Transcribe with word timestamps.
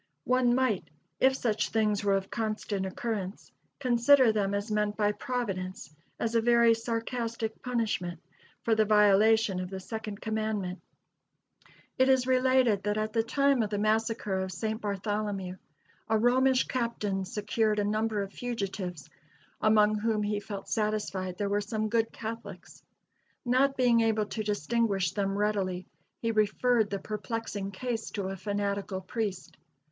One 0.25 0.55
might, 0.55 0.89
if 1.19 1.35
such 1.35 1.69
things 1.69 2.03
were 2.03 2.15
of 2.15 2.31
constant 2.31 2.87
occurrence, 2.87 3.51
consider 3.79 4.31
them 4.31 4.55
as 4.55 4.71
meant 4.71 4.97
by 4.97 5.11
Providence 5.11 5.93
as 6.19 6.33
a 6.33 6.41
very 6.41 6.73
sarcastic 6.73 7.61
punishment 7.61 8.19
for 8.63 8.73
the 8.73 8.83
violation 8.83 9.59
of 9.59 9.69
the 9.69 9.79
second 9.79 10.19
commandment. 10.19 10.79
[Illustration: 11.99 11.99
EIGHTH 11.99 11.99
AND 11.99 12.07
MAIN 12.07 12.17
STREETS, 12.17 12.25
LOUISVILLE.] 12.25 12.49
It 12.49 12.57
is 12.57 12.63
related 12.67 12.83
that 12.83 12.97
at 12.97 13.13
the 13.13 13.21
time 13.23 13.61
of 13.61 13.69
the 13.69 13.77
massacre 13.77 14.39
of 14.39 14.51
St. 14.51 14.81
Bartholomew, 14.81 15.57
a 16.09 16.17
Romish 16.17 16.67
captain 16.67 17.23
secured 17.23 17.77
a 17.77 17.83
number 17.83 18.23
of 18.23 18.33
fugitives, 18.33 19.07
among 19.61 19.99
whom 19.99 20.23
he 20.23 20.39
felt 20.39 20.67
satisfied 20.67 21.37
there 21.37 21.47
were 21.47 21.61
some 21.61 21.89
good 21.89 22.11
Catholics. 22.11 22.81
Not 23.45 23.77
being 23.77 24.01
able 24.01 24.25
to 24.25 24.41
distinguish 24.41 25.11
them 25.11 25.37
readily, 25.37 25.85
he 26.23 26.31
referred 26.31 26.89
the 26.89 26.97
perplexing 26.97 27.69
case 27.69 28.09
to 28.13 28.29
a 28.29 28.35
fanatical 28.35 29.01
priest. 29.01 29.57